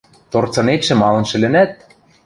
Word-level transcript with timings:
–Торцынетшӹ 0.31 0.93
малын 1.01 1.25
шӹлӹнӓт? 1.29 1.71